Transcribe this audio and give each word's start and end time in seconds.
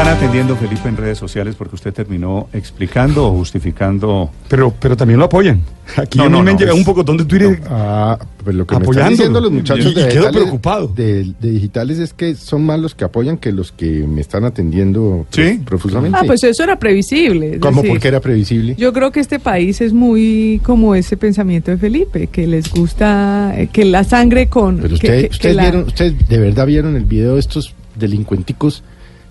están 0.00 0.16
atendiendo, 0.16 0.56
Felipe, 0.56 0.88
en 0.88 0.96
redes 0.96 1.18
sociales 1.18 1.54
porque 1.56 1.74
usted 1.74 1.92
terminó 1.92 2.48
explicando 2.54 3.26
o 3.26 3.32
justificando. 3.36 4.30
Pero, 4.48 4.72
pero 4.80 4.96
también 4.96 5.18
lo 5.18 5.26
apoyan. 5.26 5.60
Aquí 5.96 6.16
No, 6.18 6.24
a 6.24 6.28
mí 6.28 6.32
no, 6.38 6.42
me 6.42 6.50
han 6.50 6.54
no, 6.54 6.60
llegado 6.60 6.78
es- 6.78 6.86
un 6.86 6.94
poco 6.94 7.02
de 7.12 7.24
Twitter. 7.26 7.60
Ah, 7.68 8.18
pues 8.42 8.56
lo 8.56 8.66
que 8.66 8.78
me 8.78 8.84
están 8.86 9.10
diciendo 9.10 9.40
los 9.42 9.52
muchachos 9.52 9.84
Y- 9.86 9.88
y 9.90 9.94
de, 9.94 10.00
quedo 10.08 10.10
digitales- 10.22 10.32
preocupado. 10.42 10.88
de- 10.88 11.32
de 11.38 11.50
digitales 11.50 11.98
es 11.98 12.14
que 12.14 12.34
son 12.34 12.64
más 12.64 12.80
los 12.80 12.94
que 12.94 13.04
apoyan 13.04 13.36
que 13.36 13.52
los 13.52 13.72
que 13.72 14.06
me 14.06 14.22
están 14.22 14.44
atendiendo 14.44 15.26
¿Sí? 15.30 15.42
prof- 15.42 15.64
profusamente. 15.82 16.16
Ah, 16.18 16.24
pues 16.26 16.42
eso 16.44 16.62
era 16.62 16.78
previsible. 16.78 17.54
es 17.56 17.58
¿Cómo? 17.60 17.82
decir, 17.82 17.90
Porque 17.90 18.08
era 18.08 18.20
previsible. 18.20 18.76
Yo 18.78 18.92
creo 18.94 19.10
que 19.12 19.20
este 19.20 19.38
país 19.38 19.80
es 19.82 19.92
muy 19.92 20.60
como 20.64 20.94
ese 20.94 21.16
pensamiento 21.18 21.70
de 21.72 21.76
Felipe, 21.76 22.28
que 22.28 22.46
les 22.46 22.70
gusta 22.70 23.52
eh, 23.56 23.66
que 23.70 23.84
la 23.84 24.04
sangre 24.04 24.46
con... 24.48 24.76
Pero 24.76 24.88
que- 24.88 24.94
usted, 24.94 25.08
que- 25.22 25.28
que 25.28 25.34
ustedes 25.34 25.56
la- 25.56 25.62
vieron, 25.62 25.82
ustedes 25.88 26.28
de 26.28 26.38
verdad 26.38 26.66
vieron 26.66 26.96
el 26.96 27.04
video 27.04 27.34
de 27.34 27.40
estos 27.40 27.74
delincuenticos 27.96 28.82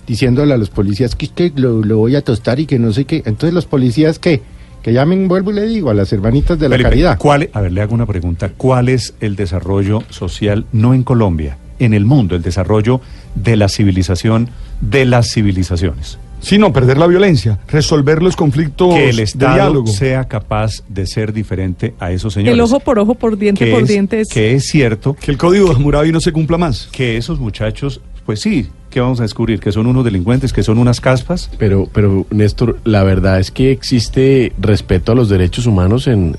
diciéndole 0.09 0.53
a 0.53 0.57
los 0.57 0.69
policías 0.69 1.15
que, 1.15 1.29
que 1.29 1.53
lo, 1.55 1.81
lo 1.85 1.97
voy 1.99 2.17
a 2.17 2.21
tostar 2.21 2.59
y 2.59 2.65
que 2.65 2.79
no 2.79 2.91
sé 2.91 3.05
qué. 3.05 3.23
Entonces 3.25 3.53
los 3.53 3.65
policías 3.65 4.19
que 4.19 4.41
que 4.81 4.93
llamen, 4.93 5.27
vuelvo 5.27 5.51
y 5.51 5.55
le 5.55 5.65
digo, 5.67 5.89
a 5.89 5.93
las 5.93 6.11
hermanitas 6.13 6.57
de 6.57 6.69
la 6.69 6.75
Felipe, 6.75 6.89
caridad. 6.89 7.17
¿cuál, 7.17 7.49
a 7.51 7.59
ver, 7.59 7.71
le 7.73 7.81
hago 7.81 7.93
una 7.93 8.05
pregunta. 8.05 8.49
¿Cuál 8.55 8.87
es 8.87 9.13
el 9.19 9.35
desarrollo 9.35 10.03
social, 10.09 10.65
no 10.71 10.93
en 10.93 11.03
Colombia, 11.03 11.57
en 11.79 11.93
el 11.93 12.05
mundo, 12.05 12.35
el 12.35 12.41
desarrollo 12.41 13.01
de 13.35 13.57
la 13.57 13.67
civilización, 13.67 14.49
de 14.79 15.03
las 15.05 15.33
civilizaciones? 15.33 16.17
Sí, 16.39 16.57
no, 16.57 16.71
perder 16.71 16.97
la 16.97 17.07
violencia, 17.07 17.59
resolver 17.67 18.23
los 18.23 18.37
conflictos 18.37 18.93
Que 18.95 19.09
el 19.09 19.17
de 19.17 19.23
Estado 19.23 19.55
diálogo. 19.55 19.87
sea 19.87 20.29
capaz 20.29 20.81
de 20.87 21.05
ser 21.05 21.33
diferente 21.33 21.93
a 21.99 22.13
esos 22.13 22.33
señores. 22.33 22.53
el 22.53 22.61
ojo 22.61 22.79
por 22.79 22.99
ojo, 22.99 23.15
por 23.15 23.37
diente 23.37 23.65
que 23.65 23.71
por 23.71 23.81
es, 23.81 23.89
diente 23.89 24.21
es... 24.21 24.29
que 24.29 24.53
es 24.55 24.65
cierto 24.65 25.17
Que 25.19 25.31
el 25.31 25.37
código 25.37 25.67
de 25.67 25.75
Hammurabi 25.75 26.13
no 26.13 26.21
se 26.21 26.31
cumpla 26.31 26.57
más. 26.57 26.87
que 26.93 27.17
esos 27.17 27.37
muchachos, 27.41 27.99
pues 28.25 28.39
sí, 28.39 28.69
¿qué 28.89 28.99
vamos 28.99 29.19
a 29.19 29.23
descubrir? 29.23 29.59
Que 29.59 29.71
son 29.71 29.87
unos 29.87 30.03
delincuentes, 30.05 30.53
que 30.53 30.63
son 30.63 30.77
unas 30.77 30.99
caspas. 31.01 31.49
Pero, 31.57 31.87
pero 31.93 32.25
Néstor, 32.31 32.79
la 32.83 33.03
verdad 33.03 33.39
es 33.39 33.51
que 33.51 33.71
existe 33.71 34.53
respeto 34.59 35.11
a 35.11 35.15
los 35.15 35.29
derechos 35.29 35.65
humanos 35.65 36.07
en 36.07 36.35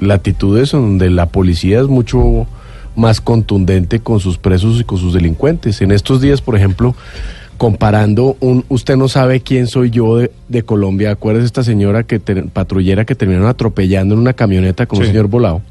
latitudes 0.00 0.72
donde 0.72 1.08
la 1.10 1.26
policía 1.26 1.80
es 1.80 1.86
mucho 1.86 2.46
más 2.96 3.20
contundente 3.20 4.00
con 4.00 4.20
sus 4.20 4.38
presos 4.38 4.80
y 4.80 4.84
con 4.84 4.98
sus 4.98 5.14
delincuentes. 5.14 5.80
En 5.82 5.90
estos 5.92 6.20
días, 6.20 6.40
por 6.40 6.56
ejemplo, 6.56 6.94
comparando 7.58 8.36
un 8.40 8.64
usted 8.68 8.96
no 8.96 9.08
sabe 9.08 9.40
quién 9.40 9.66
soy 9.66 9.90
yo 9.90 10.16
de, 10.18 10.30
de 10.48 10.62
Colombia, 10.64 11.12
acuérdese 11.12 11.46
esta 11.46 11.62
señora 11.62 12.02
que 12.02 12.18
ter- 12.18 12.48
patrullera 12.48 13.04
que 13.04 13.14
terminaron 13.14 13.48
atropellando 13.48 14.14
en 14.14 14.20
una 14.20 14.32
camioneta 14.32 14.86
con 14.86 14.98
un 14.98 15.06
señor 15.06 15.28
volado. 15.28 15.62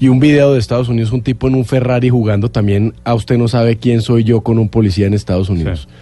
Y 0.00 0.08
un 0.08 0.20
video 0.20 0.52
de 0.52 0.60
Estados 0.60 0.88
Unidos, 0.88 1.10
un 1.12 1.22
tipo 1.22 1.48
en 1.48 1.56
un 1.56 1.64
Ferrari 1.64 2.08
jugando 2.08 2.50
también 2.50 2.94
a 3.04 3.14
usted 3.14 3.36
no 3.36 3.48
sabe 3.48 3.76
quién 3.76 4.00
soy 4.00 4.22
yo 4.22 4.42
con 4.42 4.58
un 4.58 4.68
policía 4.68 5.06
en 5.06 5.14
Estados 5.14 5.48
Unidos. 5.48 5.88
Sí. 5.90 5.94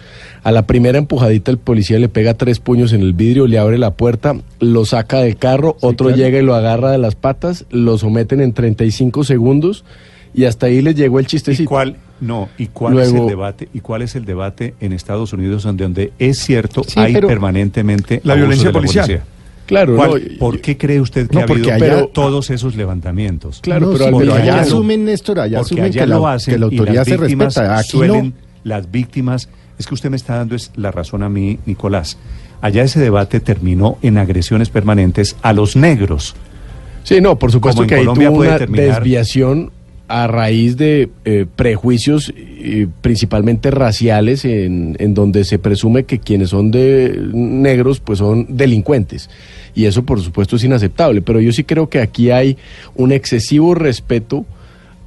A 0.43 0.51
la 0.51 0.67
primera 0.67 0.97
empujadita 0.99 1.49
el 1.51 1.57
policía 1.57 1.97
le 1.97 2.07
pega 2.07 2.35
tres 2.35 2.59
puños 2.59 2.93
en 2.93 3.01
el 3.01 3.13
vidrio, 3.13 3.47
le 3.47 3.57
abre 3.57 3.77
la 3.79 3.95
puerta, 3.95 4.35
lo 4.59 4.85
saca 4.85 5.19
del 5.19 5.35
carro, 5.37 5.77
otro 5.81 6.07
claro. 6.07 6.21
llega 6.21 6.39
y 6.39 6.43
lo 6.43 6.53
agarra 6.53 6.91
de 6.91 6.99
las 6.99 7.15
patas, 7.15 7.65
lo 7.71 7.97
someten 7.97 8.39
en 8.39 8.53
35 8.53 9.23
segundos 9.23 9.83
y 10.33 10.45
hasta 10.45 10.67
ahí 10.67 10.81
les 10.83 10.95
llegó 10.95 11.17
el 11.19 11.25
¿Y 11.25 11.29
chistecito. 11.29 11.67
cuál, 11.67 11.97
no, 12.21 12.49
¿y 12.59 12.67
cuál 12.67 12.99
es 12.99 13.11
el 13.11 13.25
debate? 13.27 13.67
¿Y 13.73 13.79
cuál 13.79 14.03
es 14.03 14.15
el 14.15 14.25
debate 14.25 14.75
en 14.79 14.93
Estados 14.93 15.33
Unidos 15.33 15.63
donde, 15.63 15.83
donde 15.83 16.13
es 16.19 16.37
cierto 16.37 16.83
Sí, 16.83 16.99
hay 16.99 17.13
permanentemente 17.15 18.21
La 18.23 18.35
violencia 18.35 18.71
policial. 18.71 19.05
policía? 19.07 19.25
Claro, 19.67 19.95
¿Cuál- 19.95 20.09
no, 20.09 20.17
y- 20.17 20.37
¿Por 20.37 20.59
qué 20.61 20.77
cree 20.77 20.99
usted 20.99 21.27
que 21.29 21.35
No, 21.35 21.41
ha 21.41 21.75
habido 21.75 22.07
todos 22.07 22.49
esos 22.49 22.75
levantamientos? 22.75 23.59
Claro, 23.61 23.91
No, 23.91 24.17
pero 24.17 24.33
allá 24.33 24.61
asumen, 24.61 25.05
Néstor, 25.05 25.39
allá 25.41 25.59
asumen 25.59 25.83
allá 25.85 26.01
que 26.01 26.07
la, 26.07 26.15
lo 26.15 26.27
hacen 26.27 26.53
que 26.55 26.59
la 26.59 26.65
y 26.65 26.69
autoridad 26.69 26.95
las 26.95 27.05
se 27.07 27.17
víctimas 27.17 27.55
respeta. 27.55 27.77
Aquí 27.77 27.89
suelen, 27.89 28.25
no. 28.27 28.33
las 28.63 28.89
víctimas, 28.89 29.49
es 29.77 29.85
que 29.85 29.93
usted 29.93 30.09
me 30.09 30.15
está 30.17 30.37
dando 30.37 30.55
es 30.55 30.71
la 30.75 30.91
razón 30.91 31.21
a 31.21 31.29
mí, 31.29 31.59
Nicolás. 31.65 32.17
Allá 32.61 32.81
ese 32.83 32.99
debate 32.99 33.39
terminó 33.39 33.97
en 34.01 34.17
agresiones 34.17 34.69
permanentes 34.69 35.35
a 35.43 35.53
los 35.53 35.75
negros. 35.75 36.33
Sí, 37.03 37.21
no, 37.21 37.37
por 37.37 37.51
supuesto 37.51 37.77
Como 37.77 37.83
en 37.83 37.89
que 37.89 37.95
ahí 37.95 38.05
tuvo 38.05 38.35
puede 38.35 38.49
una 38.49 38.57
terminar- 38.57 38.95
desviación 38.95 39.71
a 40.07 40.27
raíz 40.27 40.77
de 40.77 41.09
eh, 41.25 41.45
prejuicios 41.55 42.33
eh, 42.37 42.87
principalmente 43.01 43.71
raciales 43.71 44.45
en, 44.45 44.95
en 44.99 45.13
donde 45.13 45.43
se 45.43 45.59
presume 45.59 46.03
que 46.03 46.19
quienes 46.19 46.51
son 46.51 46.71
de 46.71 47.19
negros 47.33 47.99
pues 47.99 48.19
son 48.19 48.57
delincuentes. 48.57 49.29
Y 49.75 49.85
eso 49.85 50.03
por 50.03 50.21
supuesto 50.21 50.55
es 50.55 50.63
inaceptable. 50.63 51.21
Pero 51.21 51.39
yo 51.39 51.51
sí 51.51 51.63
creo 51.63 51.89
que 51.89 51.99
aquí 51.99 52.31
hay 52.31 52.57
un 52.95 53.11
excesivo 53.11 53.75
respeto 53.75 54.45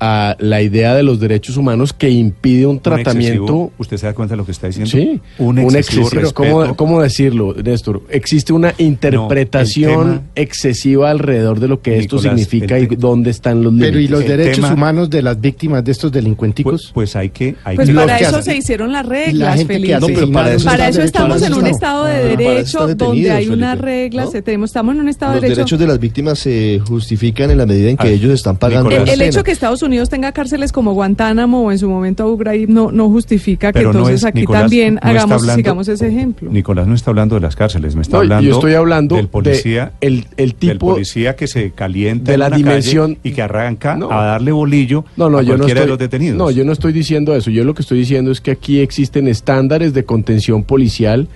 a 0.01 0.37
la 0.39 0.63
idea 0.63 0.95
de 0.95 1.03
los 1.03 1.21
derechos 1.21 1.57
humanos 1.57 1.93
que 1.93 2.09
impide 2.11 2.67
un 2.67 2.77
Un 2.77 2.81
tratamiento 2.81 3.45
excesivo- 3.45 3.73
¿Usted 3.79 3.97
se 3.99 4.07
da 4.07 4.15
cuenta 4.15 4.33
de 4.33 4.39
lo 4.39 4.45
que 4.47 4.53
está 4.53 4.67
diciendo? 4.67 4.91
Sí, 4.91 5.21
Un 5.39 5.59
excesivo, 5.59 6.09
respeto. 6.11 6.35
¿cómo, 6.35 6.77
cómo 6.77 7.03
decirlo, 7.03 7.55
Néstor? 7.63 8.03
Existe 8.11 8.53
una 8.53 8.73
interpretación 8.79 10.05
tema- 10.09 10.23
excesiva 10.35 11.11
alrededor 11.11 11.61
de 11.61 11.69
lo 11.69 11.81
que 11.83 11.99
esto 11.99 12.19
significa 12.19 12.79
y 12.79 12.87
dónde 12.87 13.31
están 13.31 13.63
los 13.63 13.73
límites. 13.73 13.91
Pero 13.91 14.01
¿y 14.01 14.09
los 14.09 14.23
El 14.23 14.29
derechos 14.29 14.57
tema- 14.65 14.75
humanos 14.75 15.11
de 15.11 15.23
las 15.23 15.41
víctimas 15.41 15.85
de 15.85 15.93
estos 15.93 16.11
delincuenticos? 16.13 16.91
Pues, 16.93 16.93
pues 16.93 17.17
hay 17.17 17.31
que... 17.31 17.57
Hay 17.65 17.77
Pues 17.77 17.89
que- 17.89 17.95
los 17.95 18.05
para 18.05 18.19
que 18.19 18.25
eso 18.25 18.37
hacen- 18.39 18.53
se 18.53 18.59
hicieron 18.59 18.93
las 18.93 19.05
la 19.07 19.11
reglas, 19.11 19.65
Felipe. 19.65 19.95
hace- 19.95 20.01
No, 20.01 20.15
pero 20.15 20.33
para 20.33 20.55
eso 20.55 20.65
Para 20.65 20.89
están 20.89 20.91
eso 20.91 21.03
estamos 21.03 21.43
en 21.43 21.55
un 21.55 21.67
estado 21.67 22.05
de 22.05 22.15
Ah, 22.15 22.37
derecho 22.37 22.95
donde 22.95 23.31
hay 23.31 23.49
unas 23.49 23.79
reglas. 23.79 24.31
tenemos, 24.45 24.71
estamos 24.71 24.95
en 24.95 25.01
un 25.01 25.09
estado 25.09 25.33
Los 25.35 25.41
de 25.43 25.49
derecho. 25.49 25.61
derechos 25.61 25.79
de 25.79 25.87
las 25.87 25.99
víctimas 26.01 26.39
se 26.39 26.81
justifican 26.87 27.51
en 27.51 27.59
la 27.59 27.67
medida 27.67 27.91
en 27.91 27.97
que 27.97 28.09
Ah, 28.09 28.11
ellos 28.11 28.33
están 28.33 28.57
pagando 28.57 28.91
El, 28.91 29.21
hecho 29.23 29.43
que 29.43 29.51
Estados 29.51 29.83
Unidos 29.83 29.90
tenga 30.11 30.33
cárceles 30.33 30.73
como 30.73 30.93
Guantánamo 30.95 31.63
o 31.63 31.73
en 31.73 31.79
su 31.79 31.89
momento 31.89 32.23
Abu 32.25 32.37
Ghraib 32.37 32.69
no, 32.69 32.91
no 32.93 33.09
justifica 33.11 33.73
que 33.73 33.83
no 33.83 33.91
entonces 33.91 34.17
es- 34.17 34.25
aquí 34.25 34.41
Nicolás 34.41 34.63
también 34.63 34.95
no 34.95 35.01
hagamos, 35.03 35.43
hablando- 35.43 35.57
sigamos 35.57 35.89
ese 35.89 36.09
ejemplo. 36.09 36.51
Nicolás 36.51 36.87
no 36.87 36.95
está 36.95 37.11
hablando 37.11 37.35
de 37.35 37.41
las 37.43 37.57
cárceles, 37.57 37.95
me 37.97 38.03
está 38.03 38.17
No, 38.17 38.23
hablando, 38.23 38.49
yo 38.49 38.55
estoy 38.55 38.75
hablando 38.75 39.17
del 39.17 39.29
policía, 39.29 39.93
de 40.01 40.07
el, 40.07 40.15
el 40.37 40.51
del 40.51 40.55
tipo 40.55 40.93
policía 40.93 41.37
que 41.37 41.47
se 41.47 41.71
calienta 41.73 42.31
de 42.31 42.35
en 42.35 42.41
la 42.41 42.47
una 42.49 42.57
dimensión- 42.57 43.15
calle 43.17 43.21
y 43.31 43.33
que 43.33 43.43
arranca 43.43 43.97
No. 43.97 44.11
a 44.11 44.25
darle 44.25 44.53
bolillo 44.53 45.05
No, 45.17 45.29
no, 45.31 45.39
a 45.39 45.43
yo 45.43 45.53
no 45.53 45.59
cualquiera 45.59 45.81
estoy, 45.81 45.87
de 45.87 45.89
los 45.91 45.99
detenidos. 45.99 46.37
No, 46.39 46.51
yo 46.51 46.65
no 46.65 46.73
estoy 46.73 46.93
diciendo 46.93 47.35
eso. 47.35 47.51
Yo 47.51 47.65
lo 47.65 47.75
que 47.75 47.83
estoy 47.83 47.99
diciendo 47.99 48.31
es 48.31 48.41
que 48.41 48.51
aquí 48.53 48.81
existen 48.81 49.29
estándares 49.29 49.93
de 49.95 50.05
contención 50.05 50.63
policial 50.65 51.29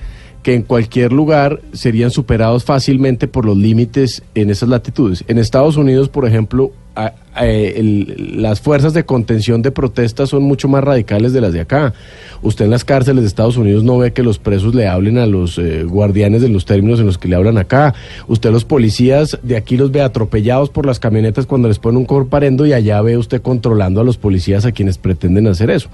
que 0.43 0.55
en 0.55 0.63
cualquier 0.63 1.11
lugar 1.13 1.61
serían 1.73 2.11
superados 2.11 2.65
fácilmente 2.65 3.27
por 3.29 3.47
los 3.47 3.57
límites 3.57 4.23
en 4.35 4.51
esas 4.51 4.69
latitudes. 4.69 5.25
En 5.27 5.39
Estados 5.39 5.77
Unidos, 5.79 6.11
por 6.11 6.27
ejemplo, 6.27 6.71
las 6.94 8.60
fuerzas 8.60 8.94
de 8.94 9.05
contención 9.05 9.60
de 9.62 9.72
protestas 9.72 10.31
son 10.31 10.44
mucho 10.44 10.69
más 10.69 10.84
radicales 10.84 11.32
de 11.32 11.41
las 11.41 11.53
de 11.53 11.60
acá. 11.60 11.93
Usted 12.43 12.66
en 12.66 12.71
las 12.71 12.84
cárceles 12.84 13.22
de 13.22 13.28
Estados 13.28 13.56
Unidos 13.56 13.82
no 13.82 13.99
ve 13.99 14.12
que 14.12 14.22
los 14.22 14.38
presos 14.38 14.75
le 14.75 14.87
hablen 14.87 15.19
a 15.19 15.27
los 15.27 15.59
eh, 15.59 15.82
guardianes 15.82 16.43
en 16.43 16.53
los 16.53 16.65
términos 16.65 17.00
en 17.00 17.06
los 17.06 17.19
que 17.19 17.27
le 17.27 17.34
hablan 17.34 17.59
acá. 17.59 17.94
Usted 18.28 18.53
los 18.53 18.65
policías 18.65 19.38
de 19.43 19.56
aquí 19.56 19.77
los 19.77 19.91
ve 19.91 20.03
atropellados 20.03 20.71
por 20.71 20.87
las 20.87 21.00
camionetas 21.00 21.47
cuando 21.47 21.66
les 21.66 21.78
ponen 21.78 21.99
un 21.99 22.05
corparendo 22.05 22.66
y 22.66 22.72
allá 22.72 23.00
ve 23.03 23.16
usted 23.16 23.43
controlando 23.43 24.00
a 24.00 24.05
los 24.05 24.16
policías 24.16 24.65
a 24.65 24.72
quienes 24.72 24.99
pretenden 24.99 25.49
hacer 25.49 25.71
eso. 25.71 25.88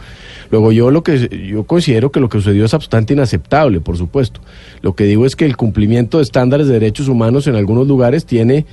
Luego 0.51 0.73
yo 0.73 0.91
lo 0.91 1.03
que 1.03 1.29
yo 1.49 1.65
considero 1.65 2.13
que 2.13 2.21
lo 2.21 2.29
que 2.29 2.39
sucedió 2.39 2.67
es 2.67 2.73
bastante 2.73 3.15
inaceptable, 3.15 3.81
por 3.81 3.97
supuesto. 3.97 4.41
Lo 4.83 4.95
que 4.95 5.05
digo 5.05 5.25
es 5.25 5.37
que 5.37 5.47
el 5.47 5.57
cumplimiento 5.57 6.19
de 6.19 6.25
estándares 6.25 6.67
de 6.67 6.75
derechos 6.75 7.09
humanos 7.09 7.47
en 7.47 7.55
algunos 7.55 7.87
lugares 7.87 8.27
tiene 8.27 8.67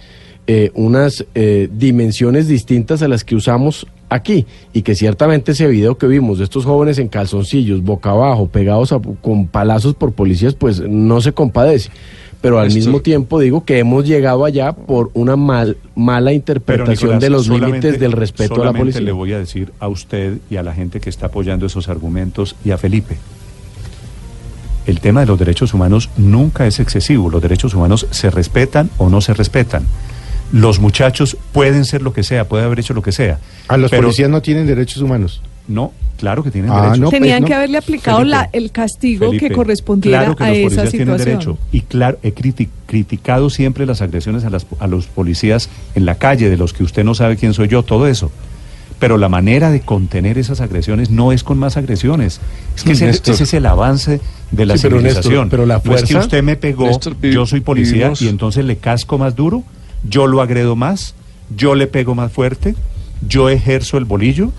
eh, 0.48 0.72
unas 0.76 1.26
eh, 1.36 1.70
dimensiones 1.72 2.48
distintas 2.48 3.02
a 3.02 3.08
las 3.08 3.24
que 3.24 3.36
usamos 3.36 3.86
aquí 4.10 4.46
y 4.72 4.82
que 4.84 4.96
ciertamente 4.96 5.52
ese 5.52 5.68
video 5.68 5.98
que 5.98 6.08
vimos 6.08 6.38
de 6.38 6.46
estos 6.46 6.64
jóvenes 6.66 6.98
en 7.00 7.10
calzoncillos, 7.10 7.84
boca 7.84 8.12
abajo, 8.12 8.48
pegados 8.48 8.94
a- 8.94 9.02
con 9.22 9.48
palazos 9.48 9.94
por 9.94 10.14
policías, 10.14 10.54
pues 10.54 10.80
no 10.82 11.20
se 11.22 11.34
compadece. 11.34 11.90
Pero 12.40 12.60
al 12.60 12.68
Esto- 12.68 12.78
mismo 12.78 13.00
tiempo 13.02 13.40
digo 13.40 13.66
que 13.66 13.80
hemos 13.80 14.06
llegado 14.06 14.46
allá 14.46 14.72
por 14.72 15.10
una 15.16 15.36
mal, 15.36 15.76
mala 15.96 16.32
interpretación 16.34 16.96
Nicolás, 17.18 17.22
de 17.22 17.30
los 17.32 17.50
límites 17.50 18.00
del 18.00 18.12
respeto 18.14 18.62
a 18.62 18.66
la 18.66 18.74
policía. 18.74 19.02
le 19.02 19.12
voy 19.12 19.34
a 19.34 19.40
decir 19.40 19.74
a 19.80 19.88
usted 19.90 20.38
y 20.50 20.56
a 20.58 20.64
la 20.64 20.74
gente 20.74 21.00
que 21.02 21.10
está 21.10 21.26
apoyando 21.26 21.66
esos 21.66 21.90
argumentos 21.90 22.56
y 22.64 22.72
a 22.72 22.78
Felipe. 22.78 23.18
El 24.86 25.02
tema 25.02 25.20
de 25.22 25.26
los 25.26 25.38
derechos 25.38 25.74
humanos 25.74 26.10
nunca 26.16 26.66
es 26.66 26.80
excesivo. 26.80 27.30
Los 27.30 27.42
derechos 27.42 27.74
humanos 27.74 28.08
se 28.12 28.30
respetan 28.30 28.90
o 28.98 29.10
no 29.10 29.20
se 29.20 29.34
respetan. 29.34 29.84
Los 30.52 30.80
muchachos 30.80 31.36
pueden 31.52 31.84
ser 31.86 32.02
lo 32.02 32.14
que 32.14 32.24
sea, 32.24 32.48
pueden 32.48 32.66
haber 32.66 32.80
hecho 32.80 32.94
lo 32.94 33.02
que 33.02 33.12
sea. 33.12 33.40
A 33.68 33.78
los 33.78 33.92
pero 33.92 34.04
policías 34.04 34.30
no 34.30 34.42
tienen 34.42 34.66
derechos 34.68 35.02
humanos. 35.02 35.42
No, 35.68 35.92
claro 36.18 36.44
que 36.44 36.52
tienen 36.52 36.72
Ah, 36.72 36.76
derechos. 36.84 37.00
no, 37.00 37.10
Tenían 37.10 37.40
pues, 37.40 37.50
que 37.50 37.54
haberle 37.56 37.78
aplicado 37.78 38.20
Felipe, 38.20 38.38
la, 38.38 38.50
el 38.54 38.72
castigo 38.72 39.26
Felipe, 39.28 39.50
que 39.50 39.54
correspondiera 39.54 40.20
claro 40.20 40.36
que 40.38 40.44
a 40.46 40.48
los 40.48 40.58
esa 40.58 40.64
policías 40.68 40.92
tienen 40.92 41.08
situación. 41.20 41.40
derecho. 41.40 41.58
Y 41.74 41.82
claro, 41.82 42.18
he 42.24 42.34
criti- 42.34 42.70
criticado 42.86 43.50
siempre 43.50 43.86
las 43.86 44.02
agresiones 44.02 44.46
a, 44.46 44.50
las- 44.50 44.66
a 44.80 44.88
los 44.88 45.08
policías 45.08 45.70
en 45.96 46.06
la 46.06 46.16
calle, 46.16 46.50
de 46.50 46.56
los 46.56 46.72
que 46.72 46.84
usted 46.84 47.04
no 47.04 47.14
sabe 47.14 47.36
quién 47.36 47.54
soy 47.54 47.68
yo, 47.68 47.84
todo 47.84 48.08
eso. 48.08 48.32
Pero 49.00 49.18
la 49.18 49.28
manera 49.30 49.70
de 49.70 49.82
contener 49.82 50.38
esas 50.40 50.62
agresiones 50.62 51.12
no 51.12 51.32
es 51.34 51.44
con 51.44 51.60
más 51.60 51.76
agresiones. 51.78 52.40
Es 52.76 52.84
que 52.84 52.94
ese, 52.94 53.10
ese 53.10 53.44
es 53.44 53.54
el 53.54 53.66
avance 53.66 54.22
de 54.52 54.66
la 54.66 54.76
Sí, 54.78 54.84
pero, 54.84 55.02
Néstor, 55.02 55.24
civilización. 55.24 55.50
pero 55.50 55.66
la 55.68 55.82
No 55.84 55.94
es 55.94 56.02
que 56.04 56.08
fuerza- 56.14 56.20
usted 56.20 56.42
me 56.42 56.56
pegó, 56.56 56.86
Néstor, 56.88 57.18
yo 57.22 57.46
soy 57.46 57.60
policía 57.60 58.06
vivimos- 58.10 58.22
y 58.22 58.30
entonces 58.30 58.64
le 58.66 58.78
casco 58.78 59.18
más 59.20 59.36
duro, 59.36 59.64
yo 60.04 60.28
lo 60.28 60.42
agredo 60.42 60.76
más, 60.76 61.16
yo 61.56 61.76
le 61.76 61.88
pego 61.88 62.16
más 62.16 62.32
fuerte, 62.32 62.76
yo 63.28 63.50
ejerzo 63.50 63.98
el 63.98 64.06
bolillo. 64.06 64.52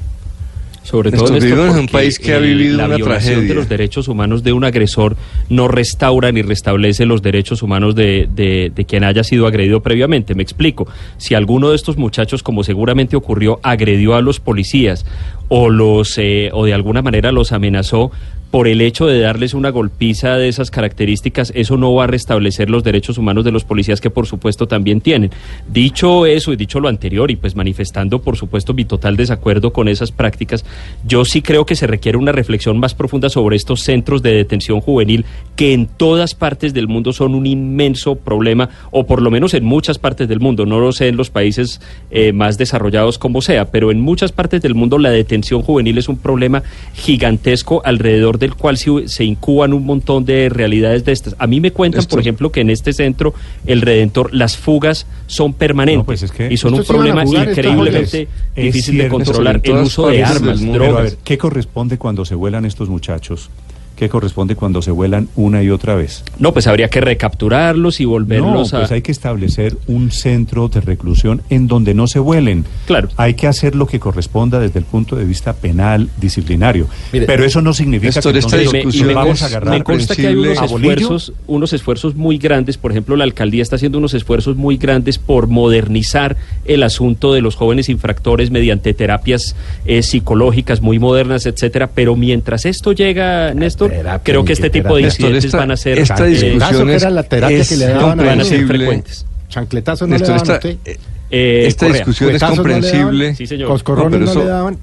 Sobre 0.82 1.10
todo 1.10 1.66
en 1.68 1.78
un 1.80 1.86
país 1.88 2.18
que 2.18 2.32
ha 2.32 2.38
vivido 2.38 2.78
la 2.78 2.86
una 2.86 2.96
violación 2.96 3.34
tragedia. 3.34 3.48
de 3.50 3.54
los 3.56 3.68
derechos 3.68 4.08
humanos 4.08 4.42
de 4.42 4.54
un 4.54 4.64
agresor 4.64 5.16
no 5.50 5.68
restaura 5.68 6.32
ni 6.32 6.40
restablece 6.40 7.04
los 7.04 7.20
derechos 7.20 7.62
humanos 7.62 7.94
de, 7.94 8.26
de- 8.34 8.72
de 8.74 8.84
quien 8.86 9.04
haya 9.04 9.22
sido 9.22 9.46
agredido 9.46 9.82
previamente. 9.82 10.34
Me 10.34 10.42
explico. 10.42 10.88
Si 11.18 11.34
alguno 11.34 11.68
de 11.70 11.76
estos 11.76 11.98
muchachos, 11.98 12.42
como 12.42 12.64
seguramente 12.64 13.16
ocurrió, 13.16 13.60
agredió 13.62 14.14
a 14.14 14.22
los 14.22 14.40
policías 14.40 15.04
o 15.48 15.68
los 15.68 16.16
eh, 16.16 16.48
o 16.54 16.64
de 16.64 16.72
alguna 16.72 17.02
manera 17.02 17.32
los 17.32 17.52
amenazó 17.52 18.10
por 18.50 18.66
el 18.66 18.80
hecho 18.80 19.06
de 19.06 19.20
darles 19.20 19.52
una 19.52 19.70
golpiza 19.70 20.36
de 20.36 20.48
esas 20.48 20.70
características, 20.70 21.52
eso 21.54 21.76
no 21.76 21.94
va 21.94 22.04
a 22.04 22.06
restablecer 22.06 22.70
los 22.70 22.82
derechos 22.82 23.18
humanos 23.18 23.44
de 23.44 23.52
los 23.52 23.64
policías 23.64 24.00
que 24.00 24.10
por 24.10 24.26
supuesto 24.26 24.66
también 24.66 25.00
tienen. 25.00 25.30
Dicho 25.68 26.24
eso 26.24 26.52
y 26.52 26.56
dicho 26.56 26.80
lo 26.80 26.88
anterior 26.88 27.30
y 27.30 27.36
pues 27.36 27.56
manifestando 27.56 28.20
por 28.20 28.36
supuesto 28.36 28.72
mi 28.72 28.84
total 28.84 29.16
desacuerdo 29.16 29.72
con 29.72 29.88
esas 29.88 30.12
prácticas, 30.12 30.64
yo 31.06 31.24
sí 31.24 31.42
creo 31.42 31.66
que 31.66 31.76
se 31.76 31.86
requiere 31.86 32.16
una 32.16 32.32
reflexión 32.32 32.78
más 32.78 32.94
profunda 32.94 33.28
sobre 33.28 33.56
estos 33.56 33.82
centros 33.82 34.22
de 34.22 34.32
detención 34.32 34.80
juvenil 34.80 35.26
que 35.54 35.74
en 35.74 35.86
todas 35.86 36.34
partes 36.34 36.72
del 36.72 36.88
mundo 36.88 37.12
son 37.12 37.34
un 37.34 37.46
inmenso 37.46 38.14
problema 38.14 38.70
o 38.90 39.06
por 39.06 39.20
lo 39.20 39.30
menos 39.30 39.52
en 39.54 39.64
muchas 39.64 39.98
partes 39.98 40.26
del 40.28 40.40
mundo, 40.40 40.64
no 40.64 40.80
lo 40.80 40.92
sé 40.92 41.08
en 41.08 41.16
los 41.16 41.28
países 41.30 41.80
eh, 42.10 42.32
más 42.32 42.56
desarrollados 42.56 43.18
como 43.18 43.42
sea, 43.42 43.70
pero 43.70 43.90
en 43.90 44.00
muchas 44.00 44.32
partes 44.32 44.62
del 44.62 44.74
mundo 44.74 44.98
la 44.98 45.10
detención 45.10 45.62
juvenil 45.62 45.98
es 45.98 46.08
un 46.08 46.16
problema 46.16 46.62
gigantesco 46.94 47.82
alrededor 47.84 48.37
del 48.38 48.54
cual 48.54 48.76
se, 48.78 49.08
se 49.08 49.24
incuban 49.24 49.72
un 49.72 49.84
montón 49.84 50.24
de 50.24 50.48
realidades 50.48 51.04
de 51.04 51.12
estas. 51.12 51.34
A 51.38 51.46
mí 51.46 51.60
me 51.60 51.70
cuentan, 51.72 52.00
Esto- 52.00 52.10
por 52.10 52.20
ejemplo, 52.20 52.50
que 52.52 52.60
en 52.60 52.70
este 52.70 52.92
centro, 52.92 53.34
el 53.66 53.80
Redentor, 53.80 54.32
las 54.34 54.56
fugas 54.56 55.06
son 55.26 55.52
permanentes 55.52 55.98
No, 55.98 56.04
pues 56.04 56.22
es 56.22 56.32
que- 56.32 56.52
y 56.52 56.56
son 56.56 56.74
un 56.74 56.84
problema 56.84 57.24
increíblemente 57.24 58.28
difícil 58.56 58.94
de 58.96 59.00
cierto, 59.02 59.14
controlar. 59.16 59.60
en 59.62 59.76
El 59.76 59.82
uso 59.84 60.08
de 60.08 60.22
armas. 60.24 60.60
Pero 60.60 60.72
a 60.72 60.78
drogas. 60.88 61.02
ver, 61.04 61.16
¿qué 61.24 61.38
corresponde 61.38 61.98
cuando 61.98 62.24
se 62.24 62.34
vuelan 62.34 62.64
estos 62.64 62.88
muchachos? 62.88 63.50
¿Qué 63.98 64.08
corresponde 64.08 64.54
cuando 64.54 64.80
se 64.80 64.92
vuelan 64.92 65.28
una 65.34 65.60
y 65.60 65.70
otra 65.70 65.96
vez? 65.96 66.22
No, 66.38 66.52
pues 66.52 66.68
habría 66.68 66.88
que 66.88 67.00
recapturarlos 67.00 67.98
y 68.00 68.04
No, 68.04 68.10
volverlos 68.10 68.72
a... 68.72 68.78
pues 68.78 68.92
hay 68.92 69.02
que 69.02 69.10
establecer 69.10 69.76
un 69.88 70.12
centro 70.12 70.68
de 70.68 70.80
reclusión 70.80 71.42
en 71.50 71.66
donde 71.66 71.94
no 71.94 72.06
se 72.06 72.20
vuelen. 72.20 72.64
Claro. 72.86 73.08
Hay 73.16 73.34
que 73.34 73.48
hacer 73.48 73.74
lo 73.74 73.88
que 73.88 73.98
corresponda 73.98 74.60
desde 74.60 74.78
el 74.78 74.84
punto 74.84 75.16
de 75.16 75.24
vista 75.24 75.52
penal, 75.54 76.08
disciplinario. 76.16 76.86
Mire, 77.12 77.26
Pero 77.26 77.44
eso 77.44 77.60
no 77.60 77.72
significa 77.72 78.12
que 78.12 78.18
esta 78.20 78.30
entonces 78.30 78.72
me- 78.72 78.82
y 78.92 79.02
me, 79.02 79.14
vamos 79.14 79.30
consta, 79.40 79.44
a 79.44 79.48
agarrar 79.48 79.74
me 79.78 79.82
consta 79.82 80.14
que 80.14 80.26
hay 80.28 80.34
unos 80.36 80.62
esfuerzos, 80.62 81.32
unos 81.48 81.72
esfuerzos 81.72 82.14
muy 82.14 82.38
grandes, 82.38 82.78
por 82.78 82.92
ejemplo, 82.92 83.16
la 83.16 83.24
alcaldía 83.24 83.62
está 83.62 83.74
haciendo 83.74 83.98
unos 83.98 84.14
esfuerzos 84.14 84.56
muy 84.56 84.76
grandes 84.76 85.18
por 85.18 85.48
modernizar 85.48 86.36
el 86.66 86.84
asunto 86.84 87.32
de 87.32 87.40
los 87.40 87.56
jóvenes 87.56 87.88
infractores 87.88 88.52
mediante 88.52 88.94
terapias 88.94 89.56
eh, 89.86 90.02
psicológicas 90.04 90.80
muy 90.82 91.00
modernas, 91.00 91.46
etcétera, 91.46 91.90
pero 91.92 92.14
mientras 92.14 92.64
esto 92.64 92.92
llega, 92.92 93.54
Néstor, 93.54 93.87
terapia, 93.90 94.20
creo 94.24 94.44
que 94.44 94.52
este 94.52 94.70
tipo 94.70 94.96
de. 94.96 95.02
Néstor, 95.02 95.20
incidentes 95.26 95.44
esta- 95.46 95.58
van 95.58 95.70
a 95.70 95.76
ser 95.76 95.98
esta 95.98 96.24
discusión 96.24 96.90
es- 96.90 97.02
la 97.10 97.22
terapia 97.22 97.58
es 97.58 97.68
que 97.68 97.76
le 97.76 97.86
daban 97.86 98.20
a- 98.20 98.24
van 98.24 98.40
a 98.40 98.44
ser 98.44 98.58
comprensible. 98.58 98.76
frecuentes. 98.78 99.26
Chancletazo 99.48 100.06
no 100.06 100.10
Néstor, 100.12 100.28
le 100.28 100.34
daban 100.38 100.50
a 100.50 100.54
esta, 100.54 100.68
usted. 100.68 100.96
Eh, 101.30 101.64
esta 101.66 101.86
Correa, 101.86 101.98
discusión 101.98 102.30
es 102.30 102.32
Cuetazos 102.34 102.56
no 102.56 102.62
comprensible. 102.62 103.34
Sí, 103.34 103.46
señor. 103.46 103.68
Coscorrones 103.68 104.12
No, 104.12 104.18
no, 104.18 104.24
pero 104.26 104.30
eso- 104.32 104.40
le 104.44 104.50
daban. 104.50 104.74
eh, 104.74 104.78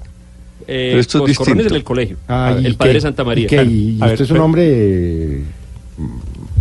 pero 0.66 1.00
esto 1.00 1.18
es 1.18 1.22
Coscorrones 1.36 1.36
distinto. 1.64 1.68
en 1.68 1.76
el 1.76 1.84
colegio, 1.84 2.16
Ah, 2.28 2.56
¿y 2.60 2.66
el 2.66 2.76
padre 2.76 2.92
qué? 2.94 3.00
Santa 3.00 3.24
María. 3.24 3.44
¿Y, 3.44 3.48
qué? 3.48 3.64
¿Y 3.64 3.98
A 4.00 4.04
ver, 4.06 4.12
usted 4.14 4.24
es 4.24 4.30
un 4.30 4.34
pero- 4.34 4.44
hombre 4.44 5.40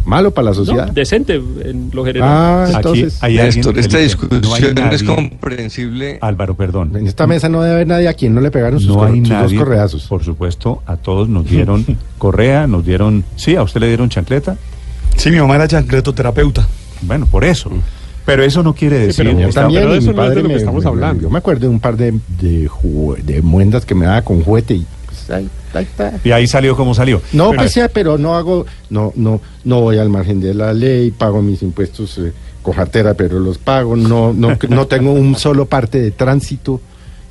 malo 0.05 0.31
para 0.31 0.45
la 0.45 0.51
No, 0.51 0.55
sociedad? 0.55 0.91
decente 0.91 1.35
en 1.35 1.89
lo 1.93 2.05
general. 2.05 2.29
ah, 2.31 2.63
Aquí 2.65 2.75
entonces, 2.75 3.17
alguien, 3.23 3.45
Néstor, 3.45 3.77
esta 3.79 3.97
discusión 3.97 4.41
no 4.41 4.53
hay 4.53 4.63
es 4.63 5.03
nadie- 5.03 5.05
comprensible. 5.15 6.17
Álvaro, 6.21 6.53
perdón. 6.55 6.91
en 6.95 7.07
esta 7.07 7.27
mesa 7.27 7.49
no 7.49 7.61
debe 7.61 7.75
haber 7.75 7.87
nadie 7.87 8.07
a 8.07 8.13
quien 8.13 8.33
no 8.33 8.41
le 8.41 8.51
pegaron 8.51 8.79
sus, 8.79 8.89
No 8.89 8.95
cor- 8.95 9.07
hay 9.09 9.19
sus 9.19 9.29
dos 9.29 9.37
nadie. 9.43 9.57
correazos. 9.57 10.03
Por 10.07 10.23
supuesto, 10.23 10.81
a 10.85 10.97
todos 10.97 11.27
nos 11.29 11.49
dieron 11.49 11.85
correa, 12.17 12.67
nos 12.67 12.85
dieron. 12.85 13.23
Sí, 13.35 13.55
a 13.55 13.63
usted 13.63 13.81
le 13.81 13.87
dieron 13.87 14.09
chancleta. 14.09 14.57
Sí, 15.15 15.31
mi 15.31 15.37
mamá 15.39 15.55
era 15.55 15.67
chancletoterapeuta. 15.67 16.67
Bueno, 17.01 17.25
por 17.25 17.43
eso. 17.43 17.69
Pero 18.25 18.43
eso 18.43 18.63
no 18.63 18.73
quiere 18.73 18.97
decir. 18.99 19.23
pero 19.25 19.39
Yo 19.39 19.47
Está- 19.49 19.61
también, 19.61 19.83
pero 19.83 19.93
eso 19.95 20.01
mi 20.01 20.05
no 20.07 20.11
es 20.11 20.15
de 20.15 20.21
padre 20.29 20.35
lo 20.41 20.47
que 20.47 20.53
me- 20.55 20.59
estamos 20.59 20.83
me- 20.83 20.89
hablando. 20.89 21.21
Yo 21.23 21.29
me 21.29 21.37
acuerdo 21.37 21.61
de 21.61 21.67
un 21.67 21.79
par 21.79 21.95
de, 21.95 22.11
de, 22.41 22.69
de 23.23 23.41
muendas 23.43 23.85
que 23.85 23.93
me 23.93 24.05
daba 24.07 24.23
con 24.23 24.41
juguete 24.41 24.73
y 24.75 24.85
pues, 25.25 25.37
ahí, 25.37 25.49
ahí 25.73 25.83
está. 25.83 26.13
Y 26.23 26.31
ahí 26.31 26.47
salió 26.47 26.75
como 26.75 26.93
salió. 26.93 27.21
No, 27.33 27.49
Pero- 27.49 27.61
pues 27.61 27.71
sí, 27.71 27.81
pero 27.93 28.17
no 28.17 28.35
hago, 28.35 28.65
no, 28.89 29.11
no, 29.15 29.41
no 29.63 29.81
voy 29.81 29.97
al 29.97 30.09
margen 30.09 30.39
de 30.41 30.53
la 30.53 30.73
ley, 30.73 31.11
pago 31.11 31.41
mis 31.41 31.61
impuestos 31.61 32.17
eh, 32.17 32.31
cojatera, 32.61 33.13
pero 33.13 33.39
los 33.39 33.57
pago, 33.57 33.95
no, 33.95 34.33
no, 34.33 34.57
no 34.69 34.87
tengo 34.87 35.11
un 35.13 35.35
solo 35.35 35.65
parte 35.65 35.99
de 35.99 36.11
tránsito, 36.11 36.81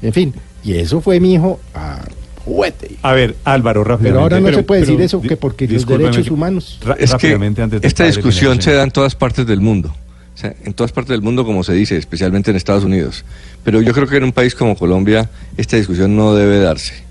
en 0.03 0.13
fin, 0.13 0.35
y 0.63 0.75
eso 0.75 1.01
fue 1.01 1.21
mi 1.21 1.35
hijo 1.35 1.61
a 1.75 2.03
juguete. 2.45 2.97
A 3.03 3.13
ver, 3.13 3.37
Álvaro, 3.45 3.85
rápidamente. 3.85 4.11
Pero 4.11 4.21
ahora 4.23 4.39
no 4.41 4.47
Pero- 4.47 4.57
se 4.59 4.63
puede 4.65 4.81
decir 4.83 5.01
eso 5.01 5.21
que 5.21 5.37
porque 5.37 5.67
los 5.67 5.87
derechos 5.87 6.31
humanos. 6.31 6.79
Es 6.99 7.11
que 7.11 7.13
rápidamente 7.15 7.63
antes 7.63 7.81
del 7.81 7.89
esta 7.89 8.05
discusión 8.05 8.61
se 8.61 8.73
da 8.73 8.83
en 8.83 8.91
todas 8.91 9.15
partes 9.15 9.47
del 9.47 9.61
mundo. 9.61 9.95
O 10.35 10.37
sea, 10.37 10.53
en 10.65 10.75
todas 10.75 10.91
partes 10.91 11.11
del 11.13 11.23
mundo, 11.23 11.45
como 11.45 11.63
se 11.63 11.73
dice, 11.75 11.97
especialmente 11.97 12.51
en 12.51 12.57
Estados 12.57 12.83
Unidos. 12.83 13.25
Pero 13.63 13.81
yo 13.81 13.93
creo 13.93 14.09
que 14.09 14.17
en 14.17 14.25
un 14.25 14.33
país 14.33 14.55
como 14.55 14.77
Colombia 14.77 15.31
esta 15.57 15.77
discusión 15.77 16.17
no 16.17 16.35
debe 16.35 16.59
darse, 16.59 17.04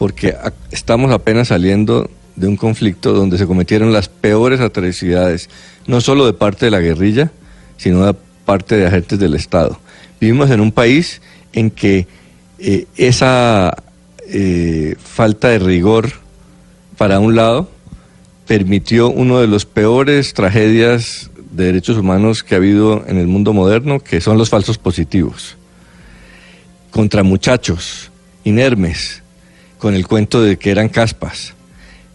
porque 0.00 0.34
estamos 0.70 1.12
apenas 1.12 1.48
saliendo 1.48 2.08
de 2.34 2.48
un 2.48 2.56
conflicto 2.56 3.12
donde 3.12 3.36
se 3.36 3.46
cometieron 3.46 3.92
las 3.92 4.08
peores 4.08 4.58
atrocidades, 4.60 5.50
no 5.86 6.00
solo 6.00 6.24
de 6.24 6.32
parte 6.32 6.64
de 6.64 6.70
la 6.70 6.80
guerrilla, 6.80 7.30
sino 7.76 8.06
de 8.06 8.14
parte 8.46 8.76
de 8.76 8.86
agentes 8.86 9.18
del 9.18 9.34
Estado. 9.34 9.78
Vivimos 10.18 10.50
en 10.50 10.62
un 10.62 10.72
país 10.72 11.20
en 11.52 11.70
que 11.70 12.06
eh, 12.58 12.86
esa 12.96 13.76
eh, 14.26 14.94
falta 15.04 15.48
de 15.48 15.58
rigor, 15.58 16.08
para 16.96 17.20
un 17.20 17.36
lado, 17.36 17.68
permitió 18.46 19.10
uno 19.10 19.38
de 19.38 19.48
los 19.48 19.66
peores 19.66 20.32
tragedias 20.32 21.30
de 21.50 21.66
derechos 21.66 21.98
humanos 21.98 22.42
que 22.42 22.54
ha 22.54 22.56
habido 22.56 23.04
en 23.06 23.18
el 23.18 23.26
mundo 23.26 23.52
moderno, 23.52 24.00
que 24.00 24.22
son 24.22 24.38
los 24.38 24.48
falsos 24.48 24.78
positivos. 24.78 25.58
Contra 26.90 27.22
muchachos 27.22 28.10
inermes, 28.44 29.22
con 29.80 29.94
el 29.94 30.06
cuento 30.06 30.40
de 30.42 30.56
que 30.58 30.70
eran 30.70 30.88
caspas. 30.88 31.54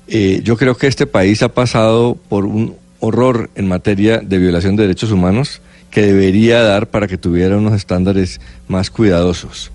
Eh, 0.07 0.41
yo 0.43 0.55
creo 0.55 0.77
que 0.77 0.87
este 0.87 1.07
país 1.07 1.41
ha 1.43 1.49
pasado 1.49 2.15
por 2.29 2.45
un 2.45 2.75
horror 2.99 3.49
en 3.55 3.67
materia 3.67 4.19
de 4.19 4.37
violación 4.37 4.75
de 4.75 4.83
derechos 4.83 5.11
humanos 5.11 5.61
que 5.91 6.01
debería 6.03 6.61
dar 6.61 6.87
para 6.87 7.07
que 7.07 7.17
tuviera 7.17 7.57
unos 7.57 7.73
estándares 7.73 8.39
más 8.67 8.89
cuidadosos. 8.89 9.71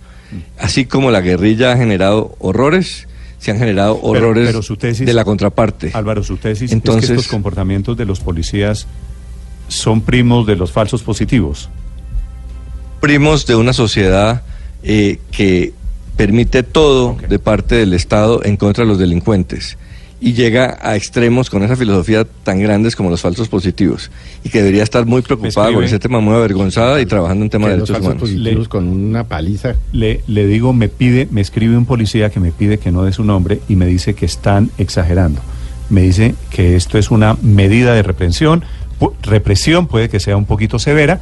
Así 0.59 0.85
como 0.87 1.11
la 1.11 1.21
guerrilla 1.21 1.73
ha 1.73 1.77
generado 1.77 2.37
horrores, 2.39 3.09
se 3.39 3.51
han 3.51 3.59
generado 3.59 3.97
Pero- 4.01 4.09
horrores 4.29 4.47
pero 4.47 4.63
su 4.63 4.77
tesis- 4.77 5.05
de 5.07 5.13
la 5.15 5.25
contraparte. 5.25 5.91
Álvaro, 5.93 6.23
su 6.23 6.37
tesis 6.37 6.71
Entonces- 6.73 7.05
es 7.05 7.09
que 7.11 7.15
estos 7.17 7.29
comportamientos 7.31 7.97
de 7.97 8.05
los 8.05 8.21
policías 8.21 8.87
son 9.69 10.03
primos 10.03 10.47
de 10.47 10.57
los 10.57 10.71
falsos 10.73 11.03
positivos. 11.03 11.69
primos 13.01 13.47
de 13.47 13.55
una 13.57 13.73
sociedad 13.73 14.43
eh, 14.83 15.19
que 15.33 15.73
permite 16.27 16.63
todo 16.63 17.17
de 17.29 17.39
parte 17.39 17.75
del 17.77 17.95
Estado 17.95 18.45
en 18.45 18.57
contra 18.57 18.85
de 18.85 18.89
los 18.89 18.99
delincuentes 18.99 19.79
y 20.23 20.35
llega 20.35 20.77
a 20.83 20.97
extremos 20.97 21.49
con 21.49 21.63
esa 21.63 21.77
filosofía 21.77 22.27
tan 22.45 22.61
grandes 22.61 22.95
como 22.95 23.09
los 23.09 23.23
falsos 23.23 23.49
positivos 23.49 24.11
y 24.45 24.51
que 24.51 24.59
debería 24.59 24.83
estar 24.83 25.07
muy 25.07 25.23
preocupada 25.23 25.73
con 25.73 25.83
ese 25.83 25.99
tema 25.99 26.21
muy 26.21 26.35
avergonzada 26.35 27.01
y 27.01 27.07
trabajando 27.07 27.45
en 27.45 27.51
temas 27.51 27.71
de 27.71 27.79
los 27.79 27.89
derechos 27.89 28.05
falsos 28.07 28.31
humanos. 28.31 28.43
positivos 28.45 28.65
Le- 28.65 28.69
con 28.69 28.87
una 28.89 29.25
paliza. 29.25 29.77
Le, 29.93 30.21
le 30.27 30.47
digo, 30.47 30.75
me 30.75 30.89
pide, 30.91 31.27
me 31.31 31.41
escribe 31.41 31.75
un 31.75 31.87
policía 31.87 32.29
que 32.29 32.39
me 32.39 32.53
pide 32.53 32.77
que 32.79 32.93
no 32.93 33.05
dé 33.05 33.13
su 33.13 33.25
nombre 33.25 33.61
y 33.67 33.77
me 33.77 33.87
dice 33.87 34.13
que 34.13 34.27
están 34.27 34.71
exagerando. 34.77 35.41
Me 35.89 36.03
dice 36.03 36.35
que 36.51 36.77
esto 36.77 36.99
es 36.99 37.11
una 37.11 37.39
medida 37.41 37.95
de 37.95 38.03
represión, 38.03 38.63
represión 39.23 39.87
puede 39.87 40.11
que 40.11 40.21
sea 40.21 40.37
un 40.37 40.45
poquito 40.45 40.79
severa, 40.79 41.19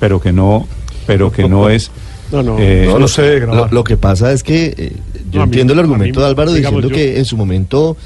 pero 0.00 0.20
que 0.20 0.32
no, 0.32 0.66
pero 1.06 1.30
que 1.30 1.48
no 1.48 1.68
es. 1.68 1.92
No, 2.34 2.42
no. 2.42 2.56
eh, 2.58 2.84
No, 2.86 2.98
lo, 2.98 3.06
grabar. 3.40 3.70
lo- 3.70 3.74
lo 3.78 3.84
que 3.84 3.96
pasa 3.96 4.32
es 4.32 4.42
que 4.42 4.74
eh, 4.76 4.92
yo 5.30 5.38
No, 5.38 5.42
a 5.42 5.46
mí- 5.46 5.50
entiendo 5.52 5.72
el 5.72 5.78
mí, 5.78 5.82
argumento 5.84 6.20
de 6.20 6.26
Álvaro 6.26 6.52
digamos, 6.52 6.82
diciendo 6.82 6.88
yo- 6.98 7.12
que 7.12 7.18
en 7.18 7.24
su 7.24 7.36
momento 7.36 7.96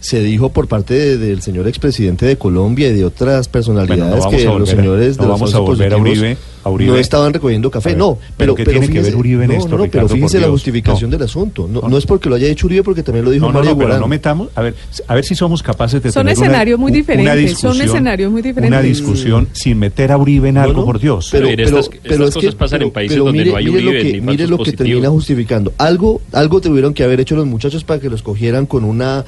se 0.00 0.22
dijo 0.22 0.48
por 0.48 0.66
parte 0.66 0.94
de- 0.94 1.18
del 1.18 1.42
señor 1.42 1.68
expresidente 1.68 2.24
de 2.26 2.36
Colombia 2.36 2.88
y 2.88 2.94
de 2.94 3.04
otras 3.04 3.48
personalidades 3.48 4.04
Bueno, 4.24 4.24
no 4.24 4.30
que 4.30 4.46
a 4.46 4.58
los 4.58 4.68
señores 4.68 5.16
no 5.18 5.22
de 5.24 5.28
los 5.28 5.38
vamos 5.40 5.54
a 5.54 5.58
volver 5.58 5.92
a 5.92 5.98
positivos 5.98 6.18
Uribe- 6.30 6.36
a 6.64 6.68
Uribe. 6.70 6.90
no 6.92 6.96
estaban 6.98 7.32
recogiendo 7.34 7.70
café. 7.70 7.90
Ver, 7.90 7.98
no, 7.98 8.14
pero 8.16 8.26
pero, 8.36 8.54
¿qué 8.54 8.64
pero 8.64 8.80
tiene 8.80 8.92
que 8.94 9.00
ver 9.02 9.14
Uribe 9.16 9.44
en 9.44 9.50
no, 9.50 9.56
esto, 9.56 9.68
no, 9.68 9.76
no, 9.78 9.84
Ricardo, 9.84 10.08
pero 10.08 10.16
fíjese 10.16 10.38
por 10.38 10.46
la 10.46 10.50
justificación 10.52 11.10
No. 11.10 11.16
del 11.18 11.24
asunto. 11.26 11.68
No, 11.70 11.80
No. 11.82 11.88
no 11.90 11.98
es 11.98 12.06
porque 12.06 12.28
lo 12.30 12.34
haya 12.36 12.48
hecho 12.48 12.66
Uribe, 12.66 12.82
porque 12.82 13.02
también 13.02 13.24
lo 13.26 13.30
dijo 13.30 13.44
No, 13.46 13.52
no, 13.52 13.58
Mario 13.58 13.70
no, 13.72 13.76
pero 13.76 13.88
Guarán. 13.88 14.00
no 14.00 14.08
metamos, 14.08 14.48
a 14.54 14.62
ver, 14.62 14.74
a 15.06 15.14
ver 15.14 15.24
si 15.24 15.34
somos 15.34 15.62
capaces 15.62 16.02
de 16.02 16.10
Son 16.12 16.24
tener 16.24 16.36
una- 16.38 16.46
escenarios 16.46 16.78
muy 16.78 16.90
una 16.92 16.98
diferentes, 16.98 17.34
son 17.58 17.72
discusión- 17.72 17.86
escenarios 17.86 18.30
muy 18.32 18.40
Una 18.40 18.48
diferentes. 18.48 18.82
discusión 18.84 19.48
sin 19.52 19.78
meter 19.78 20.12
a 20.12 20.16
Uribe 20.16 20.48
en 20.48 20.54
No, 20.54 20.62
algo, 20.62 20.80
no, 20.80 20.86
por 20.86 20.98
Dios. 20.98 21.28
Pero, 21.30 21.44
Mire, 21.46 21.64
pero, 21.64 21.78
estas- 21.78 21.98
pero 22.02 22.14
estas 22.14 22.28
es 22.28 22.34
que, 22.34 22.40
cosas 22.40 22.54
pasan 22.54 22.82
en 22.82 22.90
países 22.90 23.18
donde 23.18 23.44
no 23.44 23.56
hay 23.56 23.68
Uribe 23.68 23.82
lo 23.82 23.90
que, 23.92 24.04
ni 24.14 24.20
mire 24.22 24.46
lo 24.46 24.58
que 24.58 24.72
termina 24.72 25.10
justificando. 25.10 25.72
Algo, 25.76 26.20
algo 26.32 26.60
tuvieron 26.62 26.94
que 26.94 27.04
haber 27.04 27.20
hecho 27.20 27.36
los 27.36 27.46
muchachos 27.46 27.84
para 27.84 28.00
que 28.00 28.08
los 28.10 28.22
cogieran 28.22 28.64
con 28.66 28.84
una 28.84 29.24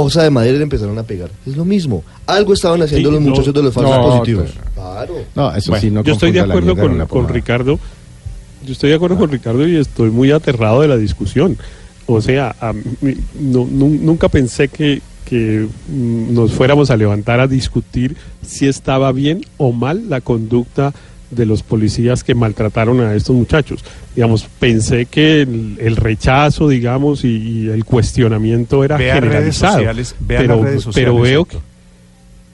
cosa 0.00 0.22
de 0.22 0.30
madera 0.30 0.54
y 0.54 0.58
le 0.58 0.62
empezaron 0.64 0.98
a 0.98 1.02
pegar. 1.02 1.30
Es 1.46 1.56
lo 1.56 1.64
mismo. 1.64 2.02
Algo 2.26 2.54
estaban 2.54 2.80
haciendo 2.82 3.08
Sí, 3.10 3.14
los 3.14 3.22
no, 3.22 3.30
muchachos 3.30 3.54
de 3.54 3.62
los 3.62 3.74
falsos 3.74 3.96
no, 3.96 4.02
positivos. 4.10 4.50
claro. 4.50 4.72
Claro. 4.74 5.14
No, 5.34 5.54
eso 5.56 5.70
Bueno, 5.72 5.80
sí, 5.80 5.90
no 5.90 6.02
yo 6.02 6.12
estoy 6.12 6.32
de 6.32 6.40
acuerdo 6.40 6.76
con, 6.76 7.06
con. 7.06 7.28
Ricardo. 7.28 7.78
Yo 8.64 8.72
estoy 8.72 8.90
de 8.90 8.96
acuerdo 8.96 9.16
con 9.16 9.30
Ricardo 9.30 9.66
y 9.66 9.76
estoy 9.76 10.10
muy 10.10 10.30
aterrado 10.30 10.80
de 10.82 10.88
la 10.88 10.96
discusión. 10.96 11.56
O 12.06 12.20
sea, 12.20 12.54
a 12.60 12.72
mí- 12.72 13.16
no- 13.40 13.66
nu- 13.70 13.98
nunca 14.00 14.28
pensé 14.28 14.68
que, 14.68 15.00
que 15.24 15.66
mm, 15.88 16.34
nos 16.34 16.52
fuéramos 16.52 16.90
a 16.90 16.96
levantar 16.96 17.40
a 17.40 17.46
discutir 17.46 18.16
si 18.46 18.66
estaba 18.68 19.10
bien 19.12 19.44
o 19.56 19.72
mal 19.72 20.08
la 20.08 20.20
conducta 20.20 20.92
de 21.34 21.46
los 21.46 21.62
policías 21.62 22.22
que 22.24 22.34
maltrataron 22.34 23.00
a 23.00 23.14
estos 23.14 23.34
muchachos. 23.34 23.84
Digamos, 24.14 24.46
pensé 24.58 25.06
que 25.06 25.42
el, 25.42 25.76
el 25.80 25.96
rechazo, 25.96 26.68
digamos, 26.68 27.24
y, 27.24 27.28
y 27.28 27.68
el 27.68 27.84
cuestionamiento 27.84 28.84
era 28.84 28.96
Vea 28.96 29.14
redes 29.14 29.24
generalizado. 29.24 29.74
sociales, 29.74 30.14
pero, 30.26 30.56
las 30.56 30.64
redes 30.64 30.82
sociales. 30.82 31.10
pero 31.12 31.20
veo 31.22 31.44
que. 31.44 31.58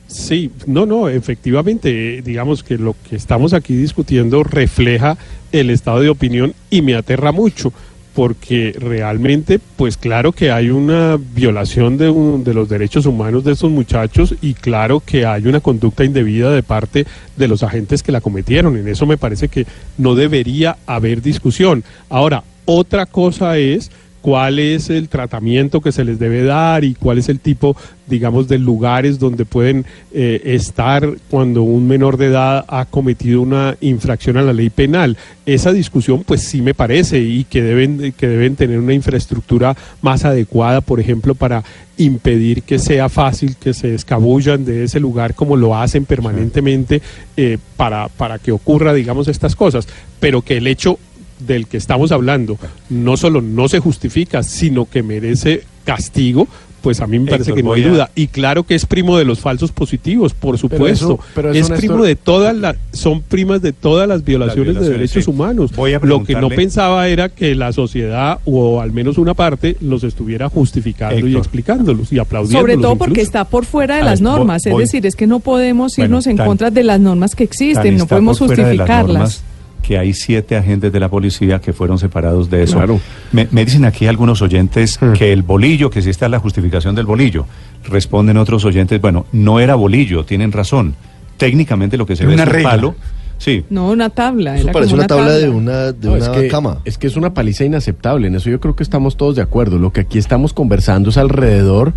Sí, 0.07 0.51
no, 0.67 0.87
no, 0.87 1.09
efectivamente, 1.11 2.23
digamos 2.25 2.63
que 2.63 2.79
lo 2.79 2.97
que 3.09 3.17
estamos 3.17 3.53
aquí 3.53 3.77
discutiendo 3.77 4.43
refleja 4.43 5.19
el 5.53 5.69
estado 5.69 6.01
de 6.01 6.09
opinión 6.09 6.55
y 6.71 6.81
me 6.81 6.95
aterra 6.95 7.31
mucho, 7.31 7.73
porque 8.19 8.75
realmente, 8.77 9.61
pues 9.77 9.97
claro 9.97 10.33
que 10.33 10.51
hay 10.51 10.71
una 10.71 11.17
violación 11.37 11.97
de, 11.99 12.11
un- 12.11 12.43
de 12.43 12.53
los 12.53 12.69
derechos 12.69 13.07
humanos 13.07 13.45
de 13.45 13.53
estos 13.53 13.71
muchachos 13.71 14.35
y 14.43 14.55
claro 14.55 14.99
que 15.07 15.25
hay 15.25 15.47
una 15.47 15.61
conducta 15.61 16.03
indebida 16.05 16.51
de 16.51 16.65
parte 16.65 17.07
de 17.37 17.47
los 17.47 17.63
agentes 17.63 18.03
que 18.03 18.11
la 18.11 18.21
cometieron. 18.21 18.77
En 18.77 18.89
eso 18.89 19.07
me 19.07 19.19
parece 19.19 19.47
que 19.47 19.67
no 19.99 20.17
debería 20.17 20.79
haber 20.85 21.23
discusión. 21.23 21.85
Ahora, 22.11 22.43
otra 22.65 23.07
cosa 23.07 23.57
es 23.57 23.93
cuál 24.29 24.59
es 24.59 24.91
el 24.91 25.09
tratamiento 25.09 25.81
que 25.81 25.91
se 25.91 26.05
les 26.05 26.19
debe 26.19 26.43
dar 26.43 26.85
y 26.85 26.93
cuál 26.93 27.17
es 27.17 27.31
el 27.31 27.41
tipo, 27.41 27.75
digamos, 28.07 28.47
de 28.47 28.59
lugares 28.59 29.19
donde 29.19 29.47
pueden 29.47 29.87
eh, 30.13 30.43
estar 30.45 31.15
cuando 31.31 31.63
un 31.63 31.89
menor 31.89 32.19
de 32.19 32.27
edad 32.27 32.67
ha 32.69 32.85
cometido 32.85 33.41
una 33.41 33.79
infracción 33.81 34.37
a 34.37 34.43
la 34.43 34.53
ley 34.53 34.69
penal. 34.69 35.17
Esa 35.47 35.73
discusión, 35.73 36.25
pues 36.25 36.43
sí 36.43 36.61
me 36.61 36.75
parece 36.75 37.21
y 37.21 37.45
que 37.45 37.63
deben, 37.63 38.13
que 38.13 38.29
deben 38.29 38.55
tener 38.55 38.79
una 38.79 38.93
infraestructura 38.93 39.75
más 40.03 40.27
adecuada, 40.27 40.83
por 40.83 41.01
ejemplo, 41.01 41.35
para 41.35 41.65
impedir 41.97 42.65
que 42.65 42.79
sea 42.79 43.09
fácil 43.09 43.57
que 43.57 43.73
se 43.73 43.95
escabullan 43.95 44.67
de 44.67 44.85
ese 44.85 45.01
lugar 45.01 45.35
como 45.35 45.57
lo 45.57 45.75
hacen 45.75 46.05
permanentemente 46.05 47.01
eh, 47.35 47.57
para, 47.79 48.09
para 48.09 48.39
que 48.39 48.53
ocurra, 48.53 48.93
digamos, 48.93 49.27
estas 49.27 49.57
cosas. 49.57 49.89
Pero 50.21 50.43
que 50.43 50.59
el 50.59 50.67
hecho 50.67 50.99
del 51.41 51.67
que 51.67 51.77
estamos 51.77 52.13
hablando 52.13 52.59
no 52.91 53.17
solo 53.17 53.41
no 53.41 53.69
se 53.69 53.79
justifica, 53.81 54.43
sino 54.43 54.87
que 54.89 55.03
merece 55.03 55.63
castigo, 55.85 56.47
pues 56.83 57.01
a 57.01 57.09
mí 57.09 57.19
me 57.19 57.29
parece 57.29 57.51
Héctor, 57.51 57.57
que 57.57 57.63
no 57.65 57.73
hay 57.73 57.83
a- 57.83 57.89
duda. 57.89 58.11
Y 58.15 58.29
claro 58.29 58.63
que 58.63 58.77
es 58.77 58.87
primo 58.87 59.19
de 59.19 59.25
los 59.25 59.41
falsos 59.41 59.73
positivos, 59.73 60.33
por 60.33 60.59
supuesto. 60.59 61.15
eso- 61.15 61.19
pero 61.35 61.51
eso, 61.51 61.59
es 61.59 61.71
Néstor- 61.71 61.77
primo 61.79 62.05
de 62.05 62.15
todas 62.15 62.57
las, 62.57 62.77
son 62.93 63.21
primas 63.23 63.61
de 63.63 63.73
todas 63.73 64.07
las 64.07 64.25
violaciones, 64.25 64.75
de 64.75 64.81
violaciones, 64.81 64.99
derechos 65.13 65.25
sí. 65.25 65.31
humanos. 65.31 65.73
Voy 65.75 65.95
a 65.95 65.99
Lo 66.01 66.23
que 66.23 66.35
no 66.35 66.49
pensaba 66.51 67.09
era 67.09 67.31
que 67.31 67.55
la 67.57 67.73
sociedad, 67.73 68.39
o 68.45 68.81
al 68.81 68.93
menos 68.93 69.19
una 69.19 69.35
parte, 69.35 69.77
los 69.81 70.05
estuviera 70.05 70.49
justificando 70.49 71.27
y 71.27 71.37
explicándolos 71.37 72.13
y 72.13 72.19
aplaudiendo. 72.21 72.61
Sobre 72.61 72.77
todo 72.77 72.95
porque 72.97 73.23
está 73.23 73.45
por 73.45 73.65
fuera 73.65 73.97
de 73.97 74.03
A 74.03 74.05
las 74.05 74.21
ver, 74.21 74.29
voy- 74.31 74.39
normas, 74.39 74.65
es 74.65 74.73
voy- 74.73 74.83
decir, 74.85 75.05
es 75.05 75.17
que 75.17 75.27
no 75.27 75.41
podemos 75.41 75.97
Bueno, 75.97 76.07
irnos 76.11 76.27
en 76.29 76.37
tan- 76.37 76.47
contra 76.47 76.71
de 76.71 76.85
las 76.85 77.01
normas 77.01 77.35
que 77.35 77.43
existen, 77.43 77.97
no 77.97 78.07
podemos 78.07 78.39
justificarlas. 78.39 79.43
Que 79.89 79.97
hay 79.97 80.13
siete 80.13 80.55
agentes 80.55 80.93
de 80.93 81.01
la 81.01 81.09
policía 81.09 81.61
que 81.63 81.73
fueron 81.73 81.99
separados 81.99 82.51
de 82.51 82.63
eso. 82.63 82.77
Claro. 82.77 83.01
Me, 83.33 83.49
me 83.53 83.65
dicen 83.65 83.87
aquí 83.87 84.07
algunos 84.07 84.43
oyentes 84.43 84.99
Hmm. 85.01 85.15
que 85.15 85.33
el 85.33 85.43
bolillo, 85.43 85.89
que 85.89 86.03
si 86.03 86.11
está 86.11 86.29
la 86.29 86.39
justificación 86.39 86.95
del 86.95 87.07
bolillo. 87.07 87.47
Responden 87.89 88.37
otros 88.37 88.67
oyentes, 88.67 89.01
bueno, 89.01 89.25
no 89.33 89.61
era 89.61 89.77
bolillo, 89.77 90.27
tienen 90.27 90.53
razón. 90.53 90.95
Técnicamente 91.39 91.97
lo 91.97 92.05
que 92.05 92.17
se 92.17 92.27
ve 92.27 92.35
una 92.35 92.43
es 92.43 92.49
un 92.49 92.55
regla. 92.55 92.71
palo. 92.71 92.95
Sí, 93.39 93.65
No, 93.71 93.89
una 93.91 94.11
tabla. 94.11 94.57
Eso 94.57 94.65
era 94.65 94.73
parece 94.75 94.93
una 94.95 95.07
tabla 95.07 95.31
de 95.33 95.49
una, 95.49 95.93
de 95.93 96.07
No, 96.09 96.15
una 96.17 96.23
es 96.25 96.29
que, 96.29 96.49
cama. 96.49 96.79
Es 96.85 96.99
que 96.99 97.07
es 97.07 97.17
una 97.17 97.33
paliza 97.33 97.65
inaceptable. 97.65 98.27
En 98.27 98.35
eso 98.35 98.51
yo 98.51 98.61
creo 98.61 98.77
que 98.77 98.83
estamos 98.83 99.17
todos 99.17 99.37
de 99.37 99.43
acuerdo. 99.43 99.79
Lo 99.79 99.91
que 99.93 100.01
aquí 100.01 100.19
estamos 100.19 100.53
conversando 100.53 101.09
es 101.09 101.17
alrededor 101.17 101.95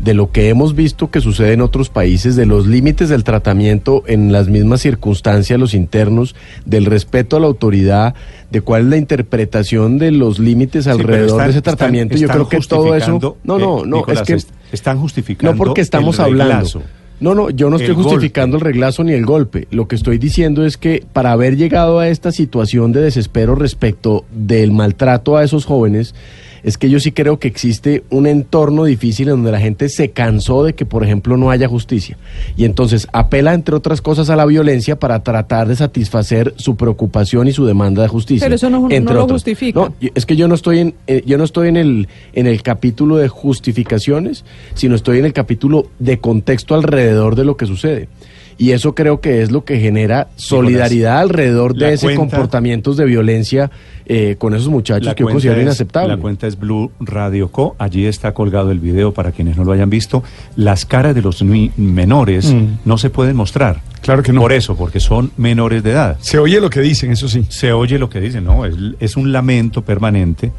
de 0.00 0.12
lo 0.14 0.30
que 0.32 0.48
hemos 0.48 0.74
visto 0.74 1.10
que 1.10 1.20
sucede 1.20 1.52
en 1.52 1.60
otros 1.60 1.88
países, 1.88 2.36
de 2.36 2.46
los 2.46 2.66
límites 2.66 3.08
del 3.08 3.24
tratamiento 3.24 4.02
en 4.06 4.32
las 4.32 4.48
mismas 4.48 4.80
circunstancias, 4.82 5.58
los 5.58 5.72
internos, 5.74 6.34
del 6.66 6.84
respeto 6.86 7.36
a 7.36 7.40
la 7.40 7.46
autoridad, 7.46 8.14
de 8.50 8.60
cuál 8.60 8.82
es 8.82 8.88
la 8.88 8.96
interpretación 8.96 9.98
de 9.98 10.10
los 10.10 10.38
límites 10.38 10.84
Sí, 10.84 10.90
alrededor 10.90 11.26
están- 11.30 11.38
de 11.46 11.50
ese 11.50 11.58
están- 11.58 11.76
tratamiento. 11.76 12.16
yo 12.16 12.28
creo 12.28 12.48
que 12.48 12.58
todo 12.60 12.94
eso... 12.94 13.18
No, 13.44 13.58
no, 13.58 13.84
no, 13.84 13.98
Nicolás, 13.98 14.20
es 14.22 14.26
que... 14.26 14.34
est- 14.34 14.50
están 14.72 14.98
justificando 14.98 15.52
No 15.52 15.56
porque 15.58 15.80
estamos 15.80 16.18
el 16.18 16.24
hablando. 16.24 16.82
No, 17.20 17.32
no, 17.34 17.48
yo 17.48 17.70
no 17.70 17.76
estoy 17.76 17.90
El 17.90 17.94
golpe. 17.94 18.10
justificando 18.10 18.56
el 18.56 18.60
reglazo 18.60 19.04
ni 19.04 19.12
el 19.12 19.24
golpe. 19.24 19.68
Lo 19.70 19.86
que 19.86 19.94
estoy 19.94 20.18
diciendo 20.18 20.66
es 20.66 20.76
que 20.76 21.04
para 21.12 21.30
haber 21.30 21.56
llegado 21.56 22.00
a 22.00 22.08
esta 22.08 22.32
situación 22.32 22.90
de 22.92 23.00
desespero 23.00 23.54
respecto 23.54 24.24
del 24.32 24.72
maltrato 24.72 25.36
a 25.36 25.44
esos 25.44 25.64
jóvenes, 25.64 26.14
es 26.64 26.76
que 26.78 26.90
yo 26.90 26.98
sí 26.98 27.12
creo 27.12 27.38
que 27.38 27.46
existe 27.46 28.02
un 28.10 28.26
entorno 28.26 28.84
difícil 28.84 29.28
en 29.28 29.36
donde 29.36 29.52
la 29.52 29.60
gente 29.60 29.88
se 29.88 30.10
cansó 30.10 30.64
de 30.64 30.74
que, 30.74 30.84
por 30.86 31.04
ejemplo, 31.04 31.36
no 31.36 31.50
haya 31.50 31.68
justicia. 31.68 32.16
Y 32.56 32.64
entonces 32.64 33.06
apela, 33.12 33.54
entre 33.54 33.76
otras 33.76 34.00
cosas, 34.00 34.30
a 34.30 34.36
la 34.36 34.46
violencia 34.46 34.98
para 34.98 35.22
tratar 35.22 35.68
de 35.68 35.76
satisfacer 35.76 36.54
su 36.56 36.74
preocupación 36.76 37.46
y 37.46 37.52
su 37.52 37.66
demanda 37.66 38.02
de 38.02 38.08
justicia. 38.08 38.46
Pero 38.46 38.56
eso 38.56 38.70
no- 38.70 38.88
lo 38.88 39.28
justifica. 39.28 39.78
No, 39.80 39.94
es 40.14 40.26
que 40.26 40.34
yo 40.36 40.48
no 40.48 40.54
estoy 40.54 40.78
en 40.80 40.94
eh, 41.06 41.22
yo 41.26 41.38
no 41.38 41.44
estoy 41.44 41.68
en 41.68 41.76
el 41.76 42.08
en 42.32 42.46
el 42.46 42.62
capítulo 42.62 43.16
de 43.16 43.28
justificaciones, 43.28 44.44
sino 44.74 44.94
estoy 44.94 45.18
en 45.18 45.24
el 45.26 45.32
capítulo 45.32 45.86
de 45.98 46.18
contexto 46.18 46.74
alrededor 46.74 47.36
de 47.36 47.44
lo 47.44 47.56
que 47.56 47.66
sucede. 47.66 48.08
Y 48.56 48.70
eso 48.70 48.94
creo 48.94 49.20
que 49.20 49.42
es 49.42 49.50
lo 49.50 49.64
que 49.64 49.78
genera 49.80 50.28
solidaridad 50.36 51.18
alrededor 51.18 51.74
de 51.74 51.98
cuenta- 51.98 52.16
comportamientos 52.16 52.96
de 52.96 53.04
violencia 53.04 53.70
eh, 54.06 54.36
con 54.38 54.54
esos 54.54 54.68
muchachos 54.68 55.14
que 55.14 55.22
yo 55.24 55.28
considero 55.28 55.58
es- 55.60 55.64
inaceptable. 55.64 56.14
La 56.14 56.20
cuenta 56.20 56.46
es 56.46 56.58
Blue 56.58 56.90
Radio 57.00 57.48
Co. 57.50 57.74
Allí 57.78 58.06
está 58.06 58.32
colgado 58.34 58.70
el 58.70 58.78
video 58.78 59.12
para 59.12 59.32
quienes 59.32 59.56
no 59.56 59.64
lo 59.64 59.72
hayan 59.72 59.90
visto. 59.90 60.22
Las 60.56 60.84
caras 60.86 61.14
de 61.14 61.22
los 61.22 61.42
menores 61.42 62.52
Mm. 62.52 62.66
no 62.84 62.98
se 62.98 63.10
pueden 63.10 63.36
mostrar. 63.36 63.80
Claro 64.02 64.22
que 64.22 64.32
no. 64.32 64.40
Por 64.42 64.52
eso, 64.52 64.76
porque 64.76 65.00
son 65.00 65.30
menores 65.36 65.82
de 65.82 65.90
edad. 65.92 66.16
Se 66.20 66.38
oye 66.38 66.60
lo 66.60 66.68
que 66.70 66.80
dicen, 66.80 67.10
eso 67.12 67.28
sí. 67.28 67.46
Se 67.48 67.72
oye 67.72 67.98
lo 67.98 68.10
que 68.10 68.20
dicen, 68.20 68.44
¿no? 68.44 68.64
Es, 68.66 68.74
es 69.00 69.16
un 69.16 69.32
lamento 69.32 69.82
permanente. 69.82 70.52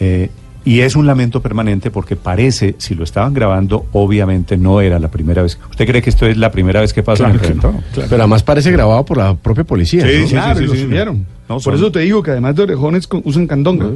eh, 0.00 0.30
y 0.64 0.80
es 0.80 0.96
un 0.96 1.06
lamento 1.06 1.40
permanente 1.42 1.90
porque 1.90 2.16
parece, 2.16 2.74
si 2.78 2.94
lo 2.94 3.04
estaban 3.04 3.34
grabando, 3.34 3.86
obviamente 3.92 4.56
no 4.56 4.80
era 4.80 4.98
la 4.98 5.10
primera 5.10 5.42
vez. 5.42 5.58
¿Usted 5.70 5.86
cree 5.86 6.00
que 6.02 6.10
esto 6.10 6.26
es 6.26 6.36
la 6.36 6.50
primera 6.50 6.80
vez 6.80 6.92
que 6.92 7.02
pasa 7.02 7.24
Claro 7.24 7.34
en 7.34 7.40
el 7.40 7.46
que 7.46 7.54
no, 7.54 7.60
claro. 7.92 8.08
Pero 8.10 8.22
además 8.22 8.42
parece 8.42 8.70
grabado 8.70 9.04
por 9.04 9.16
la 9.18 9.34
propia 9.34 9.64
policía. 9.64 10.06
Sí, 10.08 10.20
¿no? 10.20 10.26
sí, 10.26 10.32
claro, 10.34 10.58
sí, 10.58 10.64
y 10.64 10.66
lo 10.66 10.72
sí, 10.72 10.78
sí. 10.78 10.84
subieron. 10.84 11.26
No, 11.48 11.56
Por 11.56 11.62
son- 11.62 11.74
eso 11.74 11.92
te 11.92 12.00
digo 12.00 12.22
que 12.22 12.30
además 12.30 12.56
de 12.56 12.62
orejones 12.62 13.06
con- 13.06 13.20
usan 13.24 13.46
candonga. 13.46 13.88